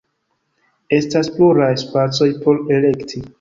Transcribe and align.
Estas 0.99 1.29
pluraj 1.35 1.67
spacoj 1.83 2.31
por 2.47 2.59
elekti. 2.79 3.25